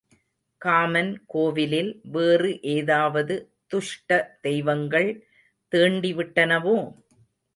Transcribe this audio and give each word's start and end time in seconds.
Common 0.61 1.11
கோவிலில் 1.25 2.01
வேறு 2.11 2.61
ஏதாவது 2.71 3.35
துஷ்ட 3.67 4.09
தெய்வங்கள் 4.41 5.09
தீண்டி 5.71 6.11
விட்டனவோ? 6.13 6.75